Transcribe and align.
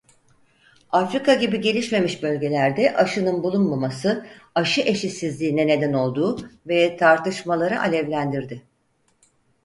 Afrika 0.91 1.33
gibi 1.33 1.61
gelişmemiş 1.61 2.23
bölgelerde 2.23 2.95
aşının 2.97 3.43
bulunmaması 3.43 4.25
aşı 4.55 4.81
eşitsizliğine 4.81 5.67
neden 5.67 5.93
oldu 5.93 6.49
ve 6.67 6.97
tartışmaları 6.97 7.79
alevlendirdi. 7.81 8.63